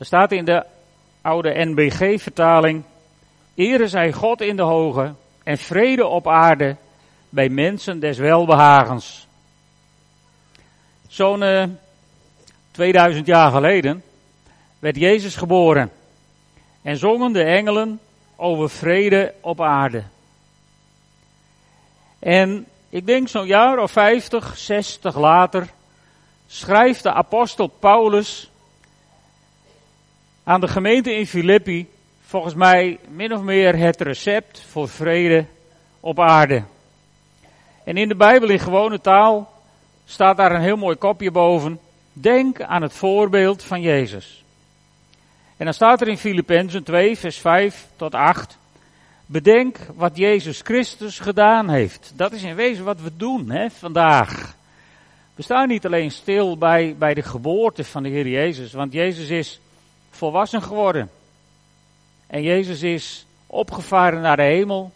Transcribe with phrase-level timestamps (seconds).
[0.00, 0.64] Er staat in de
[1.22, 2.82] oude NBG-vertaling:
[3.54, 6.76] Ere zij God in de hoge en vrede op aarde
[7.28, 9.26] bij mensen des welbehagens.
[11.08, 11.64] Zo'n uh,
[12.70, 14.02] 2000 jaar geleden
[14.78, 15.90] werd Jezus geboren
[16.82, 18.00] en zongen de engelen
[18.36, 20.02] over vrede op aarde.
[22.18, 25.70] En ik denk zo'n jaar of 50, 60 later
[26.46, 28.49] schrijft de apostel Paulus
[30.50, 31.88] aan de gemeente in Filippi
[32.20, 35.44] volgens mij min of meer het recept voor vrede
[36.00, 36.62] op aarde.
[37.84, 39.52] En in de Bijbel in gewone taal
[40.04, 41.80] staat daar een heel mooi kopje boven.
[42.12, 44.44] Denk aan het voorbeeld van Jezus.
[45.56, 48.58] En dan staat er in Filippenzen 2, vers 5 tot 8.
[49.26, 52.12] Bedenk wat Jezus Christus gedaan heeft.
[52.16, 54.56] Dat is in wezen wat we doen hè, vandaag.
[55.34, 59.28] We staan niet alleen stil bij, bij de geboorte van de Heer Jezus, want Jezus
[59.28, 59.60] is
[60.20, 61.10] volwassen geworden.
[62.26, 64.92] En Jezus is opgevaren naar de hemel.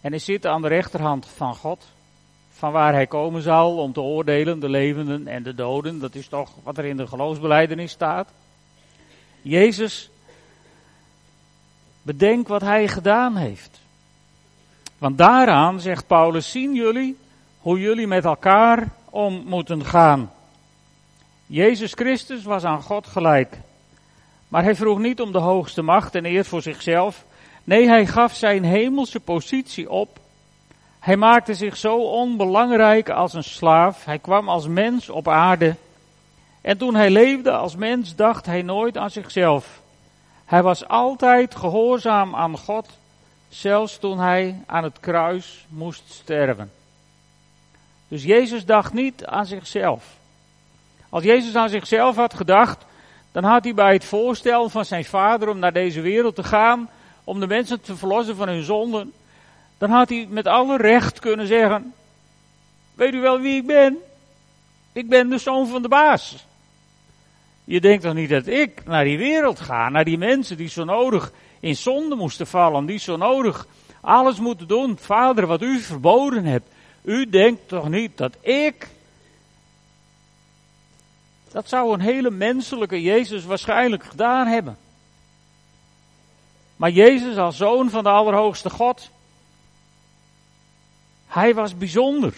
[0.00, 1.84] En hij zit aan de rechterhand van God,
[2.52, 5.98] van waar hij komen zal om te oordelen, de levenden en de doden.
[5.98, 8.28] Dat is toch wat er in de geloofsbeleidenis staat.
[9.42, 10.10] Jezus,
[12.02, 13.80] bedenk wat hij gedaan heeft.
[14.98, 17.16] Want daaraan, zegt Paulus, zien jullie
[17.60, 20.30] hoe jullie met elkaar om moeten gaan.
[21.52, 23.58] Jezus Christus was aan God gelijk.
[24.48, 27.24] Maar hij vroeg niet om de hoogste macht en eer voor zichzelf.
[27.64, 30.18] Nee, hij gaf zijn hemelse positie op.
[30.98, 34.04] Hij maakte zich zo onbelangrijk als een slaaf.
[34.04, 35.74] Hij kwam als mens op aarde.
[36.60, 39.80] En toen hij leefde als mens, dacht hij nooit aan zichzelf.
[40.44, 42.88] Hij was altijd gehoorzaam aan God,
[43.48, 46.72] zelfs toen hij aan het kruis moest sterven.
[48.08, 50.18] Dus Jezus dacht niet aan zichzelf.
[51.10, 52.84] Als Jezus aan zichzelf had gedacht,
[53.32, 56.88] dan had hij bij het voorstel van zijn vader om naar deze wereld te gaan,
[57.24, 59.12] om de mensen te verlossen van hun zonden,
[59.78, 61.94] dan had hij met alle recht kunnen zeggen,
[62.94, 63.98] weet u wel wie ik ben?
[64.92, 66.46] Ik ben de zoon van de baas.
[67.64, 70.84] Je denkt toch niet dat ik naar die wereld ga, naar die mensen die zo
[70.84, 73.66] nodig in zonde moesten vallen, die zo nodig
[74.00, 76.70] alles moeten doen, vader, wat u verboden hebt.
[77.02, 78.88] U denkt toch niet dat ik
[81.52, 84.76] dat zou een hele menselijke Jezus waarschijnlijk gedaan hebben.
[86.76, 89.10] Maar Jezus als zoon van de Allerhoogste God,
[91.26, 92.34] hij was bijzonder.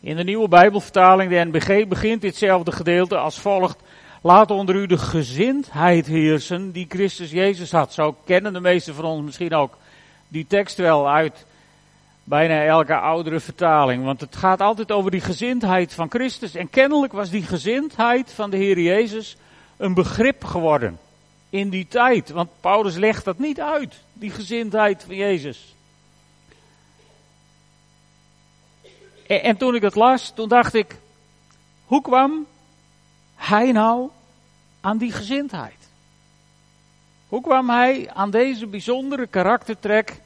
[0.00, 3.78] In de nieuwe Bijbelvertaling, de NBG, begint ditzelfde gedeelte als volgt.
[4.20, 7.92] Laat onder u de gezindheid heersen die Christus Jezus had.
[7.92, 9.76] Zo kennen de meesten van ons misschien ook
[10.28, 11.46] die tekst wel uit
[12.24, 14.04] bijna elke oudere vertaling.
[14.04, 16.54] Want het gaat altijd over die gezindheid van Christus.
[16.54, 19.36] En kennelijk was die gezindheid van de Heer Jezus
[19.76, 20.98] een begrip geworden.
[21.50, 22.30] In die tijd.
[22.30, 23.94] Want Paulus legt dat niet uit.
[24.12, 25.74] Die gezindheid van Jezus.
[29.26, 30.96] En, en toen ik het las, toen dacht ik.
[31.86, 32.46] Hoe kwam
[33.34, 34.08] hij nou
[34.80, 35.82] aan die gezindheid?
[37.28, 40.20] Hoe kwam hij aan deze bijzondere karaktertrek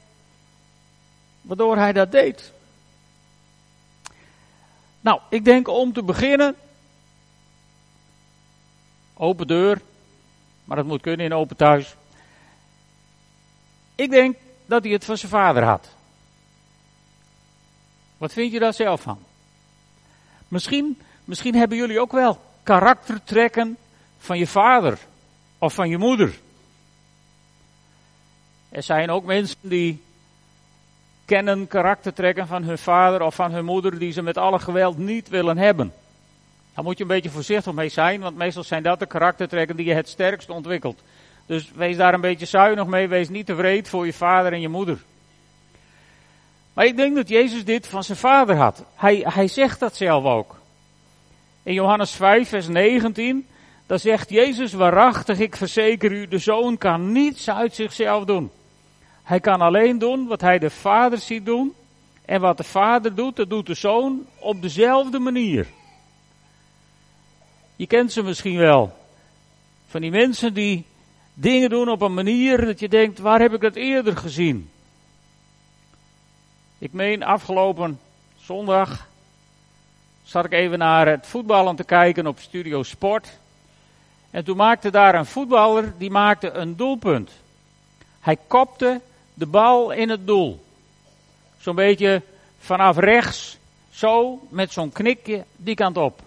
[1.46, 2.52] waardoor hij dat deed.
[5.00, 6.56] Nou, ik denk om te beginnen.
[9.14, 9.80] Open deur,
[10.64, 11.96] maar dat moet kunnen in open thuis.
[13.94, 14.36] Ik denk
[14.66, 15.88] dat hij het van zijn vader had.
[18.18, 19.18] Wat vind je daar zelf van?
[20.48, 23.76] Misschien, misschien hebben jullie ook wel karaktertrekken
[24.18, 24.98] van je vader
[25.58, 26.38] of van je moeder.
[28.68, 30.02] Er zijn ook mensen die
[31.26, 35.28] kennen karaktertrekken van hun vader of van hun moeder die ze met alle geweld niet
[35.28, 35.92] willen hebben.
[36.74, 39.86] Daar moet je een beetje voorzichtig mee zijn, want meestal zijn dat de karaktertrekken die
[39.86, 41.02] je het sterkst ontwikkelt.
[41.46, 44.68] Dus wees daar een beetje zuinig mee, wees niet tevreden voor je vader en je
[44.68, 44.98] moeder.
[46.72, 48.84] Maar ik denk dat Jezus dit van zijn vader had.
[48.94, 50.56] Hij, hij zegt dat zelf ook.
[51.62, 53.46] In Johannes 5, vers 19,
[53.86, 58.50] daar zegt Jezus waarachtig, ik verzeker u, de zoon kan niets uit zichzelf doen.
[59.26, 61.74] Hij kan alleen doen wat hij de vader ziet doen.
[62.24, 65.66] En wat de vader doet, dat doet de zoon op dezelfde manier.
[67.76, 68.96] Je kent ze misschien wel.
[69.86, 70.84] Van die mensen die
[71.34, 74.70] dingen doen op een manier dat je denkt, waar heb ik dat eerder gezien?
[76.78, 78.00] Ik meen afgelopen
[78.36, 79.08] zondag
[80.22, 83.38] zat ik even naar het voetballen te kijken op Studio Sport.
[84.30, 87.30] En toen maakte daar een voetballer, die maakte een doelpunt.
[88.20, 89.00] Hij kopte
[89.36, 90.64] de bal in het doel.
[91.58, 92.22] Zo'n beetje
[92.58, 93.58] vanaf rechts,
[93.90, 96.22] zo, met zo'n knikje die kant op.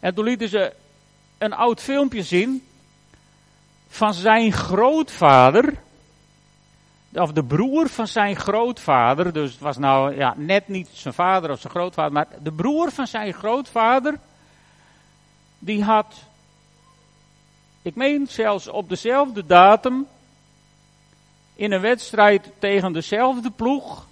[0.00, 0.72] En toen lieten ze
[1.38, 2.66] een oud filmpje zien
[3.88, 5.74] van zijn grootvader,
[7.12, 11.50] of de broer van zijn grootvader, dus het was nou ja, net niet zijn vader
[11.50, 14.18] of zijn grootvader, maar de broer van zijn grootvader,
[15.58, 16.14] die had,
[17.82, 20.06] ik meen zelfs op dezelfde datum,
[21.54, 24.06] in een wedstrijd tegen dezelfde ploeg,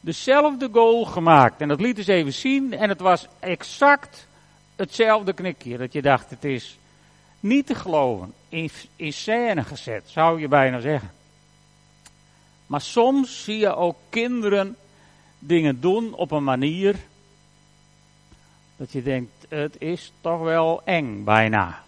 [0.00, 1.60] dezelfde goal gemaakt.
[1.60, 4.26] En dat liet eens even zien en het was exact
[4.76, 5.78] hetzelfde knikje.
[5.78, 6.78] Dat je dacht, het is
[7.40, 8.32] niet te geloven.
[8.48, 11.10] In, in scène gezet, zou je bijna zeggen.
[12.66, 14.76] Maar soms zie je ook kinderen
[15.38, 16.96] dingen doen op een manier
[18.76, 21.82] dat je denkt, het is toch wel eng bijna.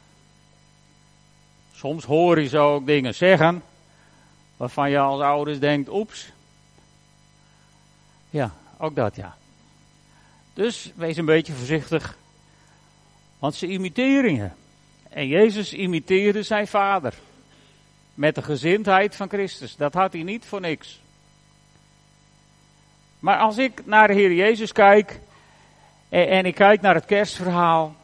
[1.74, 3.62] Soms hoor je ze ook dingen zeggen
[4.62, 6.32] waarvan je als ouders denkt, oeps.
[8.30, 9.36] Ja, ook dat ja.
[10.54, 12.16] Dus wees een beetje voorzichtig,
[13.38, 14.48] want ze imiteren je.
[15.08, 17.14] En Jezus imiteerde zijn vader.
[18.14, 19.76] Met de gezindheid van Christus.
[19.76, 21.00] Dat had hij niet voor niks.
[23.18, 25.20] Maar als ik naar de Heer Jezus kijk.
[26.08, 27.94] En, en ik kijk naar het kerstverhaal.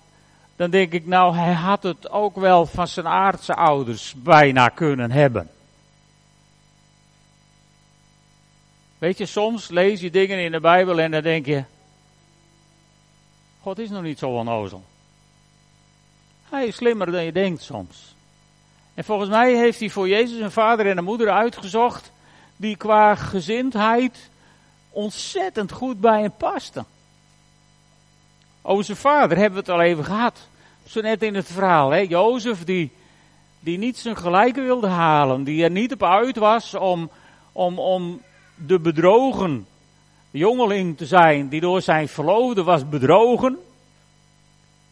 [0.57, 5.11] Dan denk ik, nou, hij had het ook wel van zijn aardse ouders bijna kunnen
[5.11, 5.51] hebben.
[8.99, 11.65] Weet je, soms lees je dingen in de Bijbel en dan denk je,
[13.61, 14.85] God is nog niet zo onnozel.
[16.49, 18.15] Hij is slimmer dan je denkt soms.
[18.95, 22.13] En volgens mij heeft hij voor Jezus een vader en een moeder uitgezocht
[22.57, 24.31] die qua gezindheid
[24.91, 26.87] ontzettend goed bij hem pasten.
[28.63, 30.39] Over zijn vader hebben we het al even gehad.
[30.87, 31.99] Zo net in het verhaal, hè?
[31.99, 32.91] Jozef die,
[33.61, 37.11] die niet zijn gelijke wilde halen, die er niet op uit was om,
[37.53, 38.23] om, om
[38.67, 39.67] de bedrogen
[40.31, 43.59] jongeling te zijn die door zijn verloofde was bedrogen.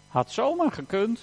[0.09, 1.21] Had zomaar gekund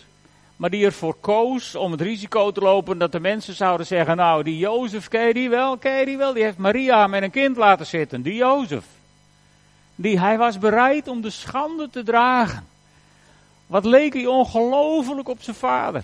[0.55, 4.43] maar die ervoor koos om het risico te lopen dat de mensen zouden zeggen, nou
[4.43, 7.57] die Jozef, ken je die wel, ken die wel, die heeft Maria met een kind
[7.57, 8.85] laten zitten, die Jozef.
[9.95, 12.67] Die, hij was bereid om de schande te dragen.
[13.67, 16.03] Wat leek hij ongelooflijk op zijn vader.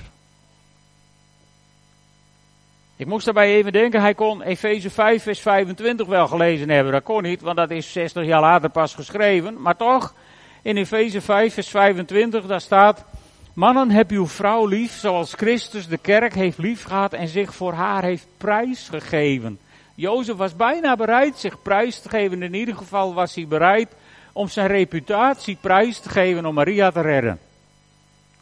[3.00, 6.94] Ik moest daarbij even denken, hij kon Efeze 5 vers 25 wel gelezen hebben.
[6.94, 9.62] Dat kon niet, want dat is 60 jaar later pas geschreven.
[9.62, 10.14] Maar toch,
[10.62, 13.06] in Efeze 5 vers 25, daar staat,
[13.54, 17.74] Mannen, heb uw vrouw lief, zoals Christus de kerk heeft lief gehad en zich voor
[17.74, 19.60] haar heeft prijs gegeven.
[19.96, 22.44] Jozef was bijna bereid zich prijs te geven.
[22.44, 23.96] In ieder geval was hij bereid
[24.34, 27.40] om zijn reputatie prijs te geven om Maria te redden.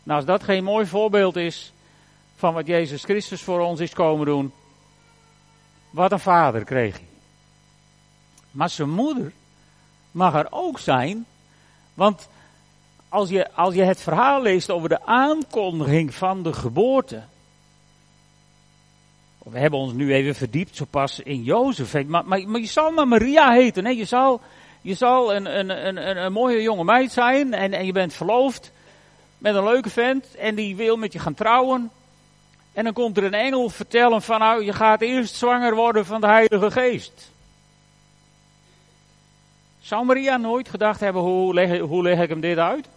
[0.04, 1.74] Nou, als dat geen mooi voorbeeld is
[2.38, 4.51] van wat Jezus Christus voor ons is komen doen.
[5.89, 7.07] Wat een vader kreeg hij.
[8.51, 9.31] Maar zijn moeder
[10.12, 11.25] mag er ook zijn,
[11.94, 12.28] want
[13.10, 17.22] als je, als je het verhaal leest over de aankondiging van de geboorte.
[19.38, 22.06] We hebben ons nu even verdiept, zo pas in Jozef.
[22.06, 23.86] Maar, maar, maar je zal maar Maria heten.
[23.86, 23.92] Hè?
[23.92, 24.42] Je zal,
[24.81, 28.72] je zal een, een, een, een, mooie jonge meid zijn en, en je bent verloofd
[29.38, 31.92] met een leuke vent en die wil met je gaan trouwen.
[32.77, 36.21] En dan komt er een engel vertellen van nou, je gaat eerst zwanger worden van
[36.21, 37.31] de Heilige Geest.
[39.79, 42.88] Zou Maria nooit gedacht hebben, hoe leg, hoe leg ik hem dit uit?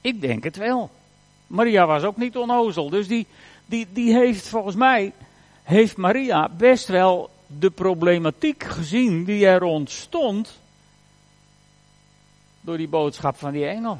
[0.00, 0.90] Ik denk het wel.
[1.46, 2.90] Maria was ook niet onnozel.
[2.90, 3.26] Dus die,
[3.66, 5.12] die, die heeft volgens mij,
[5.62, 10.60] heeft Maria best wel de problematiek gezien die er ontstond
[12.60, 13.98] door die boodschap van die engel.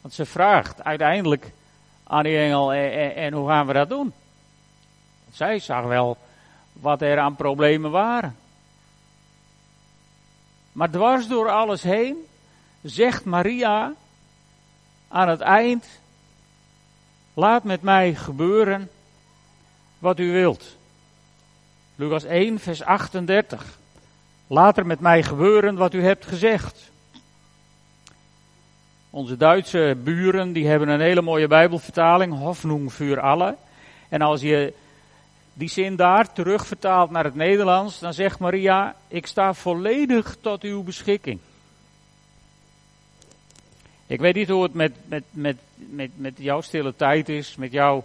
[0.00, 1.52] Want ze vraagt uiteindelijk
[2.10, 4.12] aan die engel, en, hoe gaan we dat doen?
[5.32, 6.16] Zij zag wel
[6.72, 8.36] wat er aan problemen waren.
[10.72, 12.16] Maar dwars door alles heen
[12.82, 13.92] zegt Maria,
[15.08, 15.86] aan het eind,
[17.34, 18.90] laat met mij gebeuren
[19.98, 20.76] wat u wilt.
[21.94, 23.78] Lucas 1, vers 38.
[24.46, 26.90] Laat er met mij gebeuren wat u hebt gezegd.
[29.10, 33.56] Onze Duitse buren die hebben een hele mooie Bijbelvertaling, Hoffnung für alle.
[34.08, 34.72] En als je
[35.52, 40.82] die zin daar terugvertaalt naar het Nederlands, dan zegt Maria: Ik sta volledig tot uw
[40.82, 41.38] beschikking.
[44.06, 47.72] Ik weet niet hoe het met, met, met, met, met jouw stille tijd is, met
[47.72, 48.04] jouw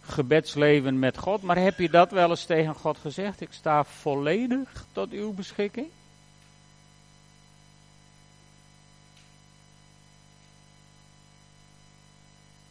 [0.00, 3.40] gebedsleven met God, maar heb je dat wel eens tegen God gezegd?
[3.40, 5.86] Ik sta volledig tot uw beschikking?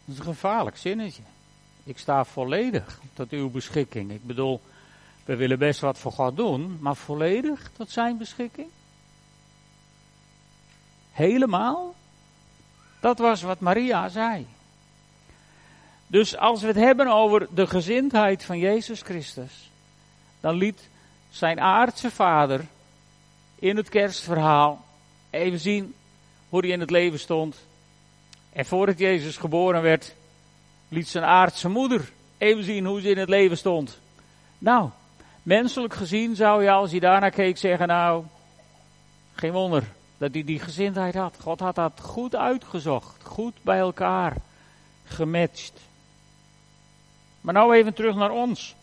[0.05, 1.21] Dat is een gevaarlijk zinnetje.
[1.83, 4.11] Ik sta volledig tot uw beschikking.
[4.11, 4.61] Ik bedoel,
[5.25, 8.67] we willen best wat voor God doen, maar volledig tot zijn beschikking?
[11.11, 11.95] Helemaal?
[12.99, 14.47] Dat was wat Maria zei.
[16.07, 19.71] Dus als we het hebben over de gezindheid van Jezus Christus,
[20.39, 20.89] dan liet
[21.29, 22.65] zijn aardse vader
[23.55, 24.85] in het kerstverhaal
[25.29, 25.93] even zien
[26.49, 27.57] hoe hij in het leven stond.
[28.55, 30.15] En voordat Jezus geboren werd,
[30.87, 33.99] liet zijn aardse moeder even zien hoe ze in het leven stond.
[34.57, 34.89] Nou,
[35.43, 38.23] menselijk gezien zou je als je daarnaar keek zeggen, nou,
[39.33, 39.83] geen wonder
[40.17, 41.35] dat hij die gezindheid had.
[41.41, 44.35] God had dat goed uitgezocht, goed bij elkaar
[45.03, 45.81] gematcht.
[47.41, 48.75] Maar nou even terug naar ons.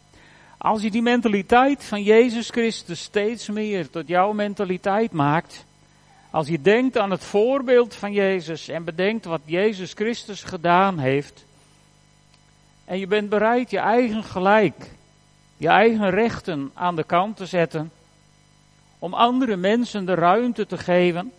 [0.59, 5.65] Als je die mentaliteit van Jezus Christus steeds meer tot jouw mentaliteit maakt,
[6.33, 11.45] als je denkt aan het voorbeeld van Jezus en bedenkt wat Jezus Christus gedaan heeft,
[12.85, 14.91] en je bent bereid je eigen gelijk,
[15.57, 17.93] je eigen rechten aan de kant te zetten,
[18.99, 21.33] om andere mensen de ruimte te geven,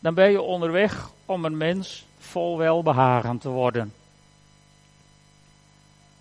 [0.00, 3.92] dan ben je onderweg om een mens vol welbehagen te worden.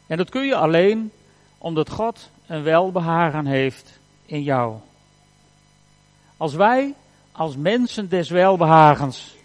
[0.08, 1.12] En dat kun je alleen
[1.58, 4.76] omdat God een welbehagen heeft in jou.
[6.38, 6.94] Als wij
[7.34, 9.36] als mensen des welbehagens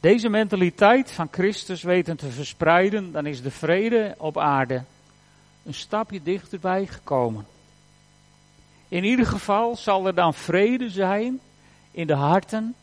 [0.00, 4.82] deze mentaliteit van Christus weten te verspreiden, dan is de vrede op aarde
[5.64, 7.46] een stapje dichterbij gekomen.
[8.88, 11.40] In ieder geval zal er dan vrede zijn
[11.90, 12.74] in de harten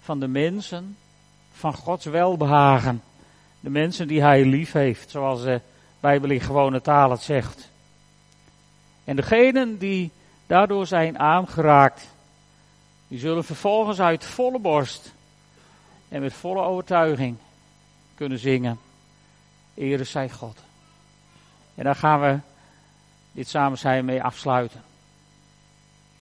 [0.00, 0.96] van de mensen
[1.52, 3.02] van Gods welbehagen.
[3.60, 5.60] De mensen die hij lief heeft, zoals de
[6.00, 7.68] Bijbel in gewone taal het zegt.
[9.04, 10.10] En degenen die
[10.46, 12.06] daardoor zijn aangeraakt,
[13.10, 15.12] die zullen vervolgens uit volle borst
[16.08, 17.36] en met volle overtuiging
[18.14, 18.78] kunnen zingen.
[19.74, 20.58] Ere zij God.
[21.74, 22.38] En daar gaan we
[23.32, 24.82] dit samen zijn mee afsluiten.